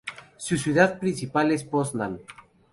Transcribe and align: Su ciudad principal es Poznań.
Su 0.37 0.57
ciudad 0.57 0.97
principal 0.97 1.51
es 1.51 1.63
Poznań. 1.63 2.21